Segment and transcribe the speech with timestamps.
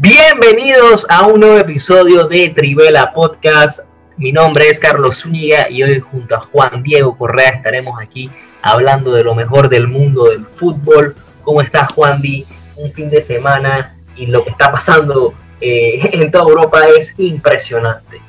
[0.00, 3.80] Bienvenidos a un nuevo episodio de Trivela Podcast.
[4.16, 8.30] Mi nombre es Carlos Zúñiga y hoy junto a Juan Diego Correa estaremos aquí
[8.62, 11.16] hablando de lo mejor del mundo del fútbol.
[11.42, 12.46] ¿Cómo estás, Juan Di?
[12.76, 18.20] Un fin de semana y lo que está pasando eh, en toda Europa es impresionante.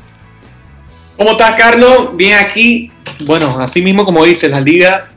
[1.17, 2.17] ¿Cómo estás, Carlos?
[2.17, 2.91] Bien aquí.
[3.27, 5.09] Bueno, así mismo como dices, la liga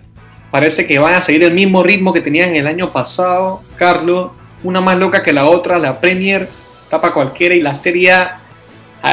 [0.51, 3.63] parece que van a seguir el mismo ritmo que tenían el año pasado.
[3.77, 4.33] Carlos,
[4.65, 6.49] una más loca que la otra, la Premier
[6.93, 8.39] tapa cualquiera y la Serie A.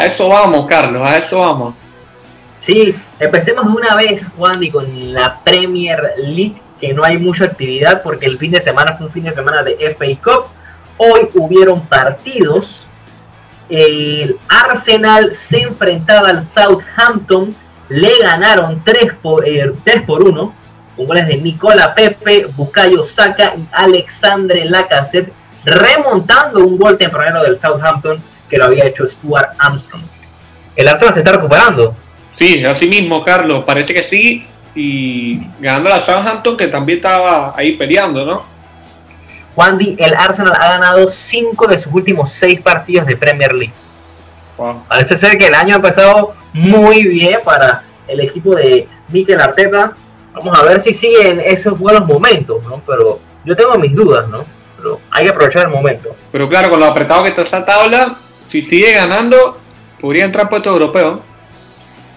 [0.05, 1.75] Eso vamos, Carlos, a eso vamos.
[2.59, 8.03] Sí, empecemos una vez, Juan, y con la Premier League, que no hay mucha actividad
[8.03, 10.45] porque el fin de semana fue un fin de semana de FA Cup.
[10.97, 12.85] Hoy hubieron partidos.
[13.69, 17.55] El Arsenal se enfrentaba al Southampton,
[17.87, 20.53] le ganaron 3 por, eh, 3 por 1,
[20.97, 25.31] con goles de Nicola Pepe, Bukayo Saka y Alexandre Lacazette,
[25.69, 30.03] remontando un gol tempranero del Southampton que lo había hecho Stuart Armstrong.
[30.75, 31.95] El Arsenal se está recuperando.
[32.35, 34.47] Sí, así mismo, Carlos, parece que sí.
[34.75, 38.43] Y ganando a Southampton, que también estaba ahí peleando, ¿no?
[39.55, 43.73] Juan Di, el Arsenal ha ganado 5 de sus últimos 6 partidos de Premier League.
[44.57, 44.83] Wow.
[44.87, 49.93] Parece ser que el año ha empezado muy bien para el equipo de Mikel Arteta.
[50.33, 52.81] Vamos a ver si siguen esos buenos momentos, ¿no?
[52.85, 54.45] Pero yo tengo mis dudas, ¿no?
[54.81, 56.15] Pero hay que aprovechar el momento.
[56.31, 58.15] Pero claro, con lo apretado que está esa tabla,
[58.49, 59.59] si sigue ganando,
[59.99, 61.21] podría entrar en puesto europeo.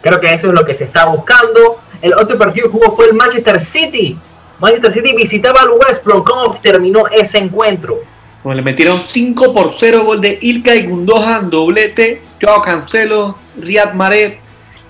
[0.01, 1.81] Creo que eso es lo que se está buscando.
[2.01, 4.19] El otro partido que jugó fue el Manchester City.
[4.59, 6.25] Manchester City visitaba al West Brom.
[6.25, 8.01] ¿Cómo terminó ese encuentro?
[8.43, 14.39] Bueno, le metieron 5 por 0 gol de Ilkay Gundogan, doblete, Joao Cancelo, Riyad Mahrez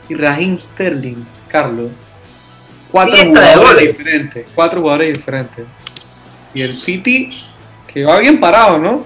[0.09, 1.91] y Raheem Sterling, Carlos.
[2.91, 5.67] Cuatro jugadores diferentes, cuatro jugadores diferentes.
[6.55, 7.31] Y el City,
[7.93, 9.05] que va bien parado, ¿no?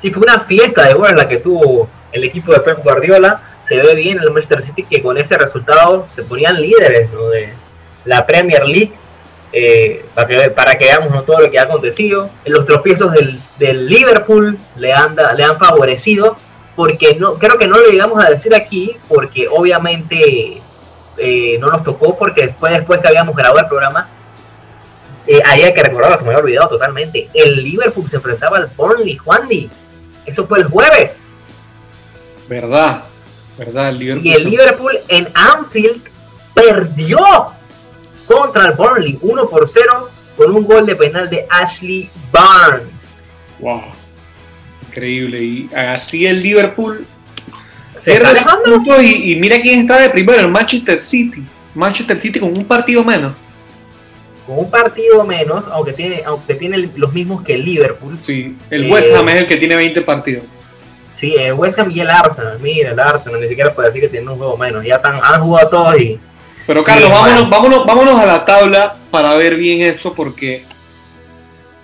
[0.00, 3.42] Sí, fue una fiesta de goles la que tuvo el equipo de Pep Guardiola.
[3.66, 7.52] Se ve bien el Manchester City que con ese resultado se ponían líderes de
[8.04, 8.92] la Premier League.
[9.52, 11.22] eh, para, que, para que veamos ¿no?
[11.22, 12.30] todo lo que ha acontecido.
[12.46, 16.36] Los tropiezos del, del Liverpool le han, le han favorecido.
[16.76, 20.62] Porque no, creo que no lo llegamos a decir aquí, porque obviamente
[21.18, 24.08] eh, no nos tocó, porque después, después que habíamos grabado el programa,
[25.26, 27.28] eh, había que recordarlo, se me había olvidado totalmente.
[27.34, 29.68] El Liverpool se enfrentaba al Burnley, Juan Di.
[30.26, 31.12] Eso fue el jueves.
[32.48, 33.04] Verdad,
[33.58, 34.26] verdad, el Liverpool.
[34.26, 36.02] Y el Liverpool en Anfield
[36.54, 37.18] perdió
[38.26, 42.88] contra el Burnley 1 por 0 con un gol de penal de Ashley Barnes.
[43.58, 43.82] Wow,
[44.88, 45.42] increíble.
[45.42, 47.06] Y así el Liverpool
[48.00, 48.82] Se está alejando.
[49.02, 51.44] y, y mira quién está de primero, el Manchester City.
[51.74, 53.32] Manchester City con un partido menos.
[54.46, 58.18] Con un partido menos, aunque tiene, aunque tiene los mismos que el Liverpool.
[58.26, 60.44] Sí, el Eh, West Ham es el que tiene 20 partidos.
[61.14, 62.58] Sí, el West Ham y el Arsenal.
[62.60, 64.84] Mira, el Arsenal ni siquiera puede decir que tiene un juego menos.
[64.84, 66.18] Ya están, han jugado todos y
[66.66, 70.64] Pero Carlos, vámonos, vámonos, vámonos a la tabla para ver bien eso porque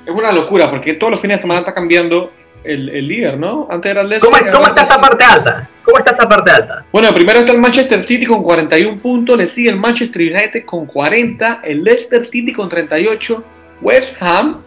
[0.07, 2.31] es una locura, porque todos los fines de semana está cambiando
[2.65, 3.69] el, el líder, ¿no?
[3.71, 5.71] Antes era el Leicester, ¿Cómo, cómo está esa parte alta?
[5.83, 6.85] ¿Cómo está esa parte alta?
[6.93, 10.87] Bueno, primero está el Manchester City con 41 puntos, le sigue el Manchester United con
[10.87, 13.45] 40, el Leicester City con 38,
[13.83, 14.63] West Ham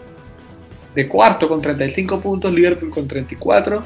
[0.96, 3.84] de cuarto con 35 puntos, Liverpool con 34,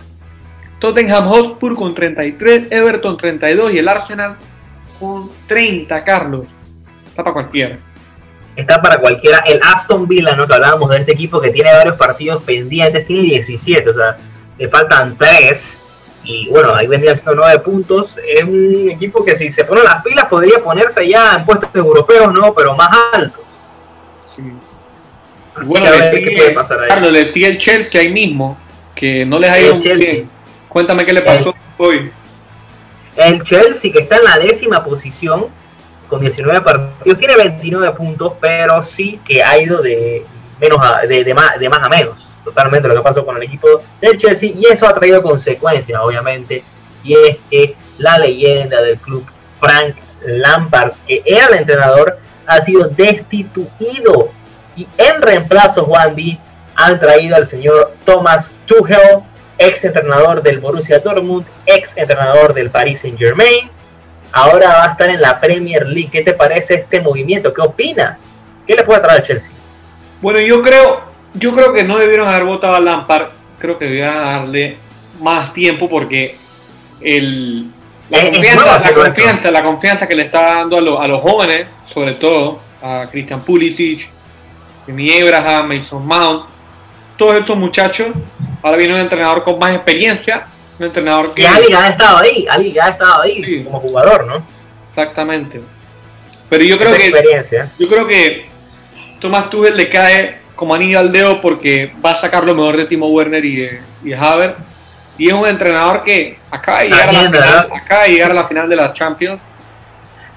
[0.80, 4.38] Tottenham Hotspur con 33, Everton 32 y el Arsenal
[5.00, 6.46] con 30, Carlos.
[7.06, 7.78] Está para cualquiera.
[8.56, 9.44] Está para cualquiera.
[9.46, 10.48] El Aston Villa, ¿no?
[10.48, 14.18] Que hablábamos de este equipo que tiene varios partidos pendientes, tiene 17, o sea,
[14.58, 15.80] le faltan 3.
[16.26, 18.16] Y bueno, ahí vendrían siendo 9 puntos.
[18.26, 22.34] Es un equipo que si se pone las pilas podría ponerse ya en puestos europeos,
[22.34, 22.54] ¿no?
[22.54, 23.44] Pero más altos.
[24.36, 24.44] Sí.
[25.66, 26.90] Bueno, le ver qué sigue, puede pasar ahí.
[26.90, 28.58] Carlos, le sigue el Chelsea ahí mismo,
[28.96, 30.30] que no les ha ido muy bien.
[30.70, 32.12] Cuéntame qué le pasó hoy.
[33.16, 35.48] El Chelsea, que está en la décima posición,
[36.08, 40.26] con 19 partidos, tiene 29 puntos, pero sí que ha ido de
[40.60, 42.16] menos a, de, de más, de más a menos.
[42.44, 43.68] Totalmente lo que pasó con el equipo
[44.02, 46.64] del Chelsea, y eso ha traído consecuencias, obviamente.
[47.04, 49.26] Y es que la leyenda del club,
[49.60, 49.96] Frank
[50.26, 54.32] Lampard, que era el entrenador, ha sido destituido.
[54.76, 56.38] Y en reemplazo, Juan B,
[56.76, 59.20] han traído al señor Thomas Tuchel,
[59.58, 63.70] ex entrenador del Borussia Dortmund, ex entrenador del Paris Saint Germain.
[64.34, 66.10] Ahora va a estar en la Premier League.
[66.12, 67.54] ¿Qué te parece este movimiento?
[67.54, 68.20] ¿Qué opinas?
[68.68, 69.50] ¿Qué le puede traer al Chelsea?
[70.22, 71.02] Bueno, yo creo,
[71.36, 73.28] yo creo que no debieron haber votado a Lampard.
[73.60, 74.78] Creo que debían darle
[75.22, 76.36] más tiempo porque
[77.02, 77.68] el,
[78.10, 81.22] la, Es- confianza, la, confianza, la confianza que le está dando a, lo- a los
[81.22, 84.08] jóvenes, sobre todo a Christian Pulisic,
[84.86, 86.46] Jimmy Abraham, Mason Mount,
[87.18, 88.08] todos esos muchachos
[88.64, 90.48] Ahora viene un entrenador con más experiencia,
[90.80, 91.44] un entrenador que...
[91.44, 93.64] Y Ali ya ha estado ahí, Ali ya ha estado ahí Sí.
[93.64, 94.46] como jugador, ¿no?
[94.90, 95.62] Exactamente.
[96.50, 97.72] Pero yo creo Esa que experiencia.
[97.80, 98.46] yo creo que
[99.20, 102.86] Thomas Tuchel le cae como anillo al dedo porque va a sacar lo mejor de
[102.86, 104.58] Timo Werner y de, y de Havertz.
[105.18, 108.34] Y es un entrenador que acaba de llegar, a la, final, acaba de llegar a
[108.34, 109.40] la final de la Champions.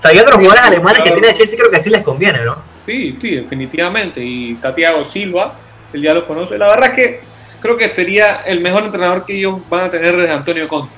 [0.03, 2.57] Sabiendo los jugadores Sí, alemanes que tiene Chelsea, creo que sí les conviene, ¿no?
[2.85, 4.23] Sí, sí, definitivamente.
[4.23, 5.55] Y Santiago Silva,
[5.93, 6.59] él ya lo conoce.
[6.59, 7.21] La verdad es que
[7.61, 10.95] creo que sería el mejor entrenador que ellos van a tener desde Antonio Conte.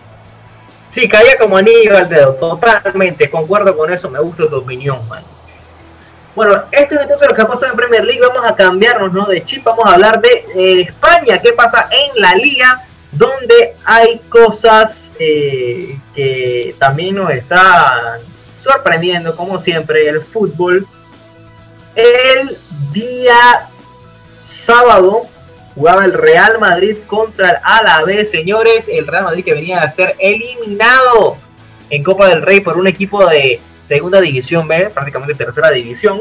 [0.91, 5.23] Sí, caía como anillo al dedo, totalmente, concuerdo con eso, me gusta tu opinión, man.
[6.35, 9.27] Bueno, esto es entonces lo que ha pasado en Premier League, vamos a cambiarnos ¿no?
[9.27, 14.21] de chip, vamos a hablar de eh, España, qué pasa en la liga, donde hay
[14.29, 18.21] cosas eh, que también nos están
[18.63, 20.87] sorprendiendo, como siempre, el fútbol.
[21.95, 22.57] El
[22.93, 23.69] día
[24.41, 25.27] sábado
[25.79, 28.89] jugaba el Real Madrid contra el Alavés, señores.
[28.89, 31.37] El Real Madrid que venía a ser eliminado
[31.89, 36.21] en Copa del Rey por un equipo de segunda división B, prácticamente tercera división,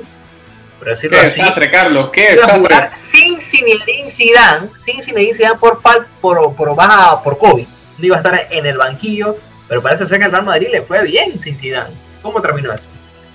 [0.78, 1.40] por decirlo Qué así.
[1.42, 2.90] desastre, Carlos, qué desastre.
[2.96, 5.82] sin Zinedine Zidane, sin Zinedine Zidane por,
[6.22, 7.66] por, por baja por COVID.
[7.98, 9.38] No iba a estar en el banquillo,
[9.68, 11.96] pero parece ser que el Real Madrid le fue bien sin Zidane.
[12.22, 12.88] ¿Cómo terminó eso?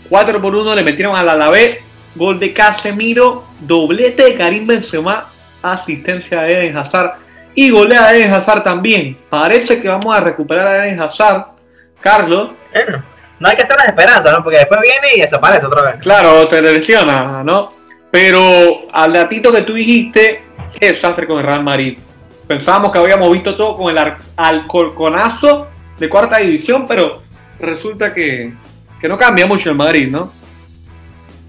[0.08, 1.78] 4 por 1 le metieron al Alavés,
[2.14, 5.31] gol de Casemiro, doblete de Karim Benzema,
[5.62, 7.14] asistencia de Eden Hazard
[7.54, 9.18] y golea de Eden Hazard también.
[9.28, 11.46] Parece que vamos a recuperar a Eden Hazard,
[12.00, 12.50] Carlos.
[12.74, 13.02] Bueno,
[13.38, 14.42] no hay que hacer las esperanzas, ¿no?
[14.42, 16.00] Porque después viene y desaparece otra vez.
[16.00, 17.72] Claro, te lesiona, ¿no?
[18.10, 20.44] Pero al datito que tú dijiste,
[20.78, 21.98] qué desastre con el Real Madrid.
[22.46, 25.68] Pensábamos que habíamos visto todo con el alcolconazo
[25.98, 27.22] de cuarta división, pero
[27.58, 28.52] resulta que,
[29.00, 30.32] que no cambia mucho el Madrid, ¿no?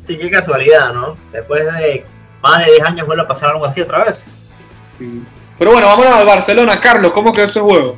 [0.05, 1.15] Sí, qué casualidad, ¿no?
[1.31, 2.05] Después de
[2.43, 4.23] más de 10 años vuelve a pasar algo así otra vez.
[4.99, 5.23] Sí.
[5.57, 7.95] Pero bueno, vámonos al Barcelona, Carlos, ¿cómo quedó ese juego?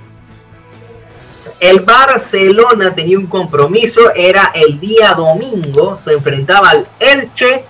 [1.60, 7.64] El Barcelona tenía un compromiso, era el día domingo, se enfrentaba al Elche.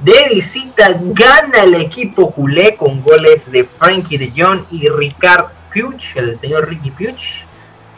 [0.00, 6.00] De visita gana el equipo culé con goles de Frankie de Jong y Ricard Puig,
[6.14, 7.16] el señor Ricky Puig.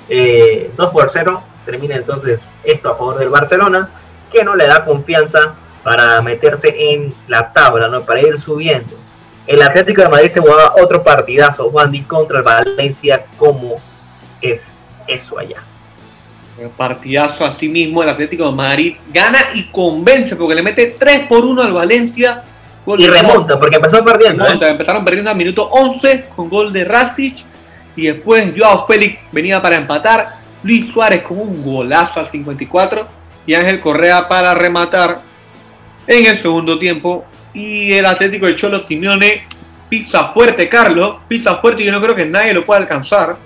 [0.08, 1.42] Eh, 2 por 0.
[1.64, 3.88] Termina entonces esto a favor del Barcelona,
[4.32, 8.02] que no le da confianza para meterse en la tabla, ¿no?
[8.02, 8.94] para ir subiendo.
[9.46, 13.76] El Atlético de Madrid se jugaba otro partidazo, Juan Di contra el Valencia, como
[14.40, 14.68] es
[15.06, 15.56] eso allá.
[16.76, 21.44] Partidazo así mismo, el Atlético de Madrid gana y convence porque le mete 3 por
[21.44, 22.44] 1 al Valencia.
[22.86, 24.44] Y remonta, porque empezó perdiendo.
[24.46, 24.58] ¿eh?
[24.60, 27.44] Empezaron perdiendo al minuto 11 con gol de Rastic
[27.96, 30.28] y después Joao Félix venía para empatar.
[30.62, 33.06] Luis Suárez con un golazo al 54
[33.46, 35.20] y Ángel Correa para rematar
[36.06, 37.24] en el segundo tiempo.
[37.54, 39.42] Y el Atlético de Cholo Simeone
[39.88, 41.16] pizza fuerte, Carlos.
[41.28, 43.36] Pizza fuerte yo no creo que nadie lo pueda alcanzar.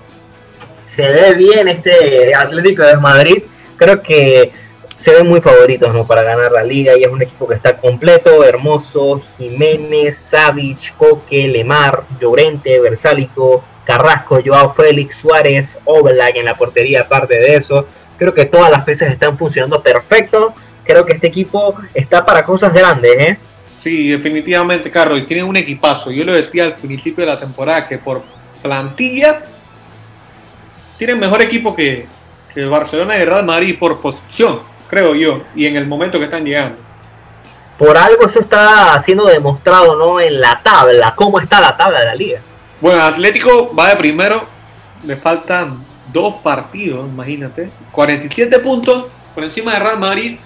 [0.85, 3.43] Se ve bien este Atlético de Madrid.
[3.75, 4.51] Creo que
[4.95, 6.07] se ven muy favoritos ¿no?
[6.07, 11.47] para ganar la liga y es un equipo que está completo, hermoso, Jiménez, Savic, Coque,
[11.47, 17.85] Lemar, Llorente, Versálico, Carrasco, Joao Félix, Suárez, Oblak en la portería, aparte de eso.
[18.17, 20.53] Creo que todas las piezas están funcionando perfecto.
[20.87, 23.37] Creo que este equipo está para cosas grandes, ¿eh?
[23.81, 25.19] Sí, definitivamente, Carlos.
[25.19, 26.11] Y tienen un equipazo.
[26.11, 28.23] Yo lo decía al principio de la temporada que por
[28.61, 29.41] plantilla
[30.97, 32.07] tienen mejor equipo que,
[32.53, 36.25] que el Barcelona y Real Madrid por posición, creo yo, y en el momento que
[36.25, 36.77] están llegando.
[37.77, 40.19] Por algo eso está siendo demostrado, ¿no?
[40.19, 42.39] En la tabla, cómo está la tabla de la liga.
[42.81, 44.43] Bueno, Atlético va de primero,
[45.05, 47.69] le faltan dos partidos, imagínate.
[47.91, 50.39] 47 puntos por encima de Real Madrid.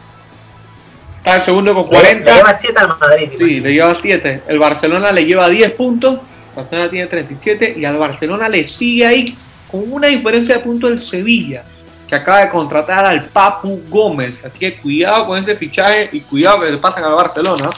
[1.21, 2.35] Está el segundo con Le 40.
[2.35, 3.29] lleva 7 al Madrid.
[3.37, 4.43] Sí, le lleva 7.
[4.47, 6.13] El Barcelona le lleva 10 puntos.
[6.15, 9.37] El Barcelona tiene 37 y al Barcelona le sigue ahí
[9.69, 11.63] con una diferencia de puntos el Sevilla,
[12.07, 14.33] que acaba de contratar al Papu Gómez.
[14.43, 17.69] Así que cuidado con ese fichaje y cuidado que le pasan al Barcelona.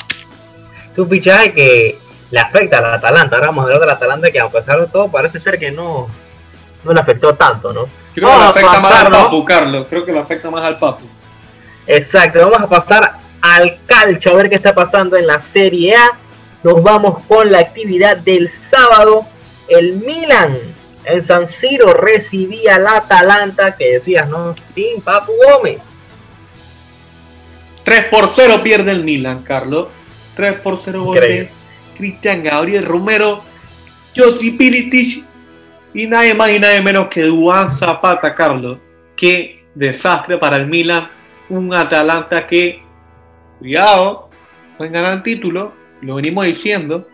[0.94, 1.98] Es un fichaje que
[2.32, 3.36] le afecta al Atalanta.
[3.36, 6.08] Ahora vamos a hablar del Atalanta que a pesar de todo parece ser que no,
[6.86, 7.84] no le afectó tanto, ¿no?
[8.16, 9.24] Creo que le afecta más al ¿no?
[9.26, 9.88] Papu, Carlos.
[9.90, 11.06] Creo que le afecta más al Papu.
[11.86, 13.23] Exacto, vamos a pasar
[13.56, 16.18] al calcio a ver qué está pasando en la Serie A.
[16.64, 19.26] Nos vamos con la actividad del sábado.
[19.68, 20.58] El Milan
[21.06, 24.56] en San Siro recibía al Atalanta, que decías, ¿no?
[24.74, 25.82] Sin Papu Gómez.
[27.84, 29.90] 3 por 0 pierde el Milan, Carlos.
[30.36, 31.52] 3 por 0 gol de Increíble.
[31.98, 33.44] Cristian Gabriel Romero,
[34.16, 35.24] Josi Pilitic
[35.94, 38.80] y nadie más y nadie menos que Duan Zapata, Carlos.
[39.16, 41.10] Qué desastre para el Milan.
[41.50, 42.82] Un Atalanta que,
[43.64, 44.28] cuidado,
[44.78, 47.08] pueden ganar el título, lo venimos diciendo.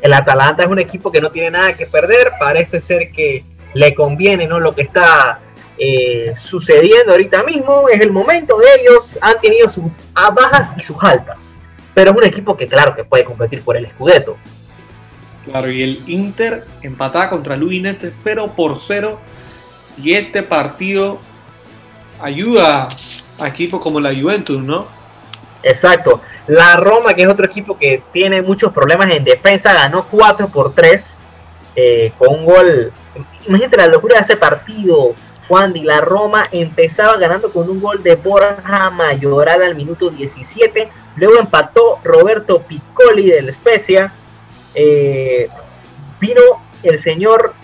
[0.00, 3.42] El Atalanta es un equipo que no tiene nada que perder, parece ser que
[3.74, 4.60] le conviene ¿no?
[4.60, 5.40] lo que está
[5.76, 11.02] eh, sucediendo ahorita mismo, es el momento de ellos, han tenido sus bajas y sus
[11.02, 11.58] altas,
[11.94, 14.36] pero es un equipo que claro que puede competir por el Scudetto.
[15.46, 19.18] Claro, y el Inter empatada contra Luinete 0 por 0
[20.00, 21.18] y este partido
[22.20, 22.88] ayuda
[23.38, 24.86] a equipos como la Juventus, ¿no?
[25.62, 26.20] Exacto.
[26.46, 30.72] La Roma, que es otro equipo que tiene muchos problemas en defensa, ganó 4 por
[30.72, 31.04] 3
[31.76, 32.92] eh, con un gol.
[33.46, 35.14] Imagínate la locura de ese partido,
[35.46, 35.76] Juan.
[35.76, 40.88] Y la Roma empezaba ganando con un gol de Borja Mayoral al minuto 17.
[41.16, 44.12] Luego empató Roberto Piccoli del Spezia.
[44.74, 45.48] Eh,
[46.20, 46.40] vino
[46.82, 47.54] el señor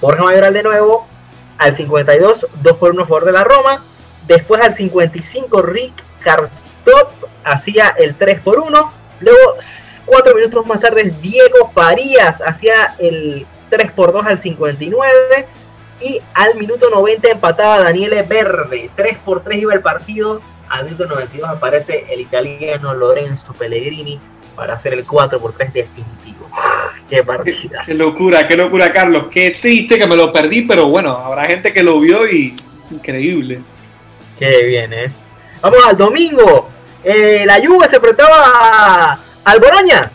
[0.00, 1.06] Borja Mayoral de nuevo
[1.58, 3.82] al 52, 2 por 1 a favor de la Roma.
[4.30, 7.10] Después al 55, Rick Karstop
[7.42, 8.92] hacía el 3 por 1.
[9.18, 9.54] Luego,
[10.06, 15.48] 4 minutos más tarde, Diego Farías hacía el 3 por 2 al 59.
[16.02, 18.88] Y al minuto 90 empataba Daniele Verde.
[18.94, 20.40] 3 por 3 iba el partido.
[20.68, 24.20] Al minuto 92 aparece el italiano Lorenzo Pellegrini
[24.54, 26.48] para hacer el 4 por 3 definitivo.
[27.10, 27.82] Qué partida.
[27.84, 29.24] Qué locura, qué locura, Carlos.
[29.28, 32.54] Qué triste que me lo perdí, pero bueno, habrá gente que lo vio y
[32.92, 33.62] increíble.
[34.40, 35.12] Qué bien, ¿eh?
[35.60, 36.70] Vamos al domingo.
[37.04, 40.10] Eh, la Juve se enfrentaba al Boloña.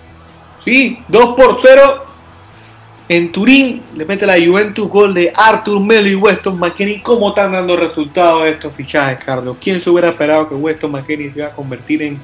[0.64, 2.06] Sí, 2 por 0
[3.08, 3.84] en Turín.
[3.96, 7.02] Le mete la Juventus gol de Arthur Melo y Weston McKinney.
[7.02, 9.58] ¿Cómo están dando resultados estos fichajes, Carlos?
[9.62, 12.20] ¿Quién se hubiera esperado que Weston McKinney se iba a convertir en,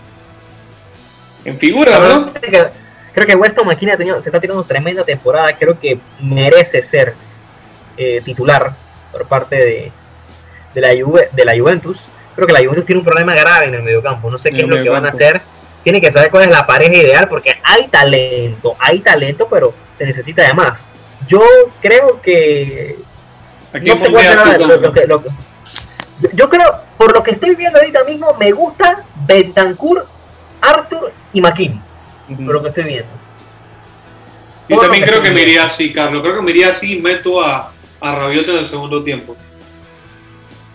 [1.46, 2.31] en figura, no?
[3.13, 5.55] Creo que Weston McKinney se está teniendo tremenda temporada.
[5.55, 7.13] Creo que merece ser
[7.96, 8.74] eh, titular
[9.12, 9.91] por parte de,
[10.74, 12.00] de, la de la Juventus.
[12.36, 14.30] Creo que la Juventus tiene un problema grave en el mediocampo.
[14.30, 15.42] No sé qué es lo que van a hacer.
[15.84, 20.06] Tiene que saber cuál es la pareja ideal porque hay talento, hay talento, pero se
[20.06, 20.80] necesita de más.
[21.28, 21.42] Yo
[21.82, 22.98] creo que
[23.74, 25.30] no sé cuál será lo, que,
[26.34, 30.06] yo creo, por lo que estoy viendo ahorita mismo, me gusta Bentancur,
[30.62, 31.82] Arthur y McKinney
[32.38, 33.10] por lo que estoy viendo.
[34.70, 36.22] Yo también creo que me iría así, Carlos.
[36.22, 39.36] Creo que me iría así y meto a, a Rabiot en el segundo tiempo.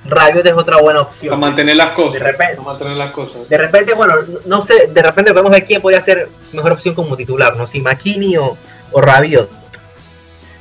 [0.08, 1.30] Rabiot es otra buena opción.
[1.30, 2.14] Para mantener las cosas.
[2.14, 3.48] De repente, mantener las cosas.
[3.48, 4.14] De repente, bueno,
[4.46, 7.66] no sé, de repente podemos ver quién podría ser mejor opción como titular, ¿no?
[7.66, 8.56] Si McKinney o,
[8.92, 9.50] o Rabiot.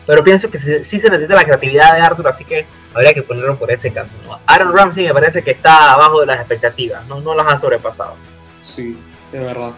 [0.05, 3.57] Pero pienso que sí se necesita la creatividad de Arthur, así que habría que ponerlo
[3.57, 4.11] por ese caso.
[4.23, 4.39] ¿no?
[4.45, 8.13] Aaron Ramsey me parece que está abajo de las expectativas, no, no las ha sobrepasado.
[8.75, 8.99] Sí,
[9.33, 9.71] es verdad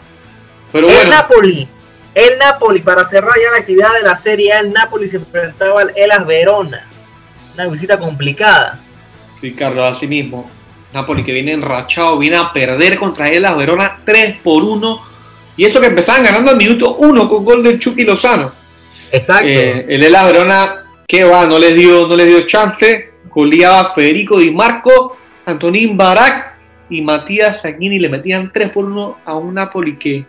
[0.74, 1.68] el Napoli,
[2.14, 5.82] el Napoli, para cerrar ya la actividad de la Serie A, el Napoli se enfrentaba
[5.82, 6.88] al Elas Verona.
[7.54, 8.80] Una visita complicada.
[9.42, 10.50] Sí, Carlos, así mismo.
[10.94, 15.02] Napoli que viene enrachado, viene a perder contra Elas Verona 3 por 1.
[15.58, 18.52] Y eso que empezaban ganando al minuto 1 con gol de Chucky Lozano.
[19.12, 19.48] Exacto.
[19.48, 23.12] Eh, el Elas Verona, que va, no les dio, no les dio chance.
[23.30, 26.56] Goleaba Federico Di Marco, Antonín Barak
[26.90, 30.26] y Matías Saguini le metían 3 por 1 a un Napoli que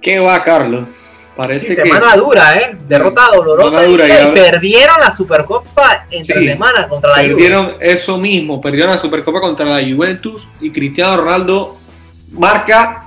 [0.00, 0.88] ¿Qué va, Carlos?
[1.40, 2.76] Parece semana dura, ¿eh?
[2.86, 3.86] Derrota dolorosa.
[3.86, 9.64] y perdieron la Supercopa entre semana contra la Perdieron eso mismo, perdieron la Supercopa contra
[9.64, 11.78] la Juventus y Cristiano Ronaldo
[12.32, 13.06] marca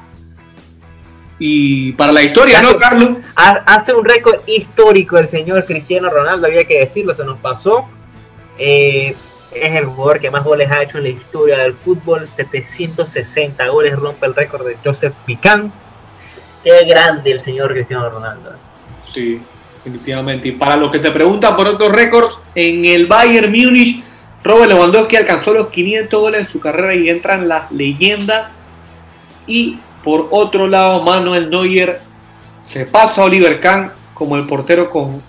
[1.38, 3.18] y para la historia, ¿no, Carlos?
[3.36, 7.88] Hace un récord histórico el señor Cristiano Ronaldo, había que decirlo, se nos pasó.
[8.58, 9.16] Eh,
[9.54, 13.96] es el jugador que más goles ha hecho en la historia del fútbol, 760 goles,
[13.96, 15.72] rompe el récord de Joseph Picán
[16.64, 18.54] Qué grande el señor Cristiano Ronaldo.
[19.14, 19.42] Sí,
[19.76, 20.48] definitivamente.
[20.48, 24.04] Y para los que se preguntan por otros récords, en el Bayern Múnich,
[24.44, 28.48] Robert Lewandowski alcanzó los 500 goles en su carrera y entran las leyendas.
[29.46, 32.00] Y por otro lado, Manuel Neuer
[32.70, 35.22] se pasa a Oliver Kahn como el portero con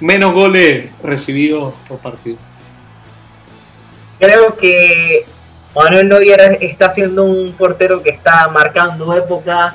[0.00, 2.36] menos goles recibidos por partido.
[4.18, 5.24] Creo que
[5.74, 9.74] Manuel Neuer está siendo un portero que está marcando época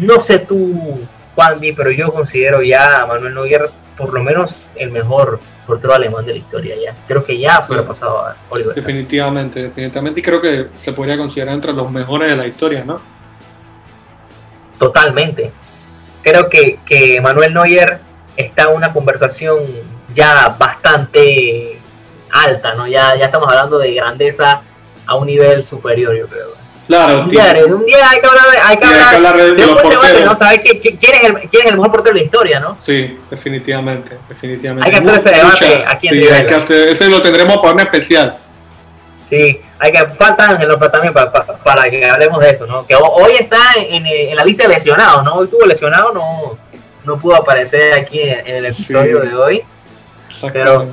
[0.00, 0.98] no sé tú,
[1.34, 6.24] Juan pero yo considero ya a Manuel Neuer por lo menos el mejor portero alemán
[6.24, 6.94] de la historia ya.
[7.06, 8.74] Creo que ya fue pasado a Oliver.
[8.74, 10.20] Definitivamente, definitivamente.
[10.20, 13.00] Y creo que se podría considerar entre los mejores de la historia, ¿no?
[14.78, 15.52] Totalmente.
[16.22, 18.00] Creo que, que Manuel Neuer
[18.36, 19.62] está en una conversación
[20.14, 21.78] ya bastante
[22.30, 22.86] alta, ¿no?
[22.86, 24.62] Ya, ya estamos hablando de grandeza
[25.06, 26.61] a un nivel superior, yo creo.
[26.86, 30.24] Claro, un día, un día hay que hablar, hay que hablar, de, de, los porteros.
[30.24, 30.34] ¿no?
[30.34, 32.78] ¿Sabes quién, quién, es el, quién es el mejor portero de la historia, no?
[32.82, 34.88] Sí, definitivamente, definitivamente.
[34.88, 37.74] Hay que hacer ese debate aquí en sí, hay que hacer, Ese lo tendremos para
[37.74, 38.36] un especial.
[39.28, 42.84] Sí, hay que falta Ángel también para, para, que hablemos de eso, ¿no?
[42.86, 45.36] Que hoy está en, en, la lista de lesionados, ¿no?
[45.36, 46.58] Hoy tuvo lesionado, no,
[47.04, 49.62] no pudo aparecer aquí en, el episodio de hoy.
[50.52, 50.86] Pero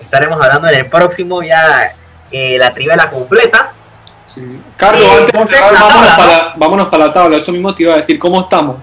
[0.00, 1.94] estaremos hablando en el próximo ya
[2.30, 3.72] eh, la trivela completa.
[4.76, 7.36] Carlos, eh, antes de vámonos, para, vámonos para la tabla.
[7.36, 8.76] Eso mismo te iba a decir, ¿cómo estamos?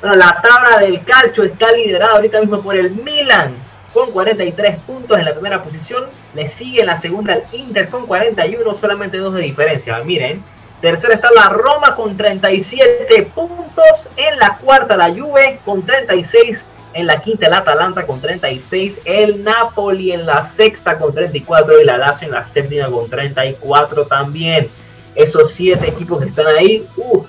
[0.00, 3.54] Bueno, la tabla del calcio está liderada ahorita mismo por el Milan
[3.92, 6.04] con 43 puntos en la primera posición.
[6.34, 9.98] Le sigue en la segunda el Inter con 41, solamente dos de diferencia.
[10.04, 10.42] Miren,
[10.80, 14.08] tercera está la Roma con 37 puntos.
[14.16, 16.64] En la cuarta la Juve con 36.
[16.94, 18.98] En la quinta el Atalanta con 36.
[19.04, 21.80] El Napoli en la sexta con 34.
[21.80, 24.68] Y la Lazio en la séptima con 34 también.
[25.14, 27.24] Esos siete equipos que están ahí, uh,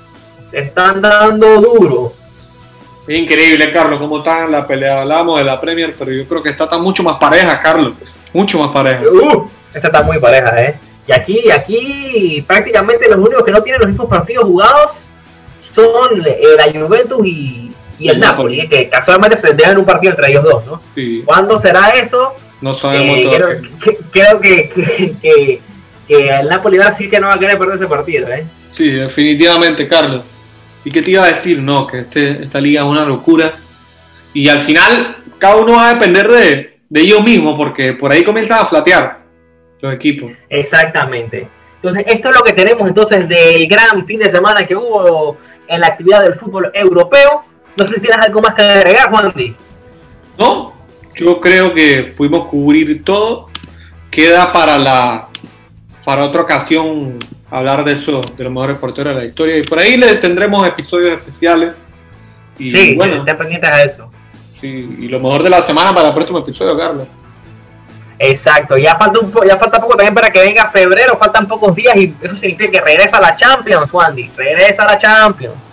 [0.51, 2.13] se están dando duro.
[3.07, 5.01] Increíble, Carlos, cómo está la pelea.
[5.01, 7.95] Hablamos de la Premier, pero yo creo que está tan mucho más pareja, Carlos.
[8.31, 9.01] Mucho más pareja.
[9.01, 10.79] Uh, esta está muy pareja, ¿eh?
[11.07, 15.07] Y aquí, aquí prácticamente los únicos que no tienen los mismos partidos jugados
[15.73, 17.68] son eh, la Juventus y,
[18.07, 18.69] el, Napoli, ¿eh?
[18.69, 20.81] que casualmente se deben un partido entre ellos dos, ¿no?
[20.95, 21.23] Sí.
[21.25, 22.33] ¿Cuándo será eso?
[22.61, 23.61] No sabemos eh,
[24.11, 24.69] creo, que,
[25.21, 25.61] que,
[26.07, 28.45] el Napoli va a decir que no va a querer perder ese partido, ¿eh?
[28.71, 30.23] Sí, definitivamente, Carlos.
[30.83, 31.59] ¿Y qué te iba a decir?
[31.59, 33.53] No, que este, esta liga es una locura.
[34.33, 38.23] Y al final, cada uno va a depender de, de ellos mismos, porque por ahí
[38.23, 39.19] comienzan a flatear
[39.81, 40.31] los equipos.
[40.49, 41.47] Exactamente.
[41.75, 45.37] Entonces, esto es lo que tenemos entonces del gran fin de semana que hubo
[45.67, 47.45] en la actividad del fútbol europeo.
[47.79, 49.33] No sé si tienes algo más que agregar, Juan
[50.37, 50.73] No,
[51.15, 53.47] yo creo que pudimos cubrir todo.
[54.11, 55.29] Queda para la
[56.03, 57.17] para otra ocasión
[57.49, 59.57] hablar de eso, de los mejores porteros de la historia.
[59.57, 61.71] Y por ahí les tendremos episodios especiales.
[62.57, 64.11] Y sí, bueno, estén pendientes a eso.
[64.59, 67.07] Sí, y lo mejor de la semana para el próximo episodio, Carlos.
[68.17, 71.95] Exacto, ya falta, un ya falta poco también para que venga febrero, faltan pocos días
[71.95, 75.68] y eso significa que regresa a la Champions, Wandy, regresa a la Champions.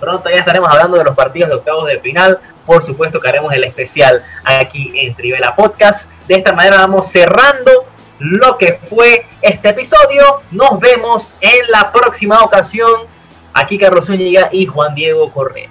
[0.00, 3.52] Pronto ya estaremos hablando de los partidos de octavos de final, por supuesto que haremos
[3.52, 6.10] el especial aquí en Trivela Podcast.
[6.26, 7.86] De esta manera vamos cerrando
[8.18, 10.42] lo que fue este episodio.
[10.50, 13.02] Nos vemos en la próxima ocasión.
[13.52, 15.68] Aquí Carlos Zúñiga y Juan Diego Correa.